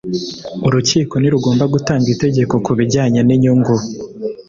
[0.67, 3.75] Urukiko ntirugomba gutanga itegeko ku bijyanye n’inyungu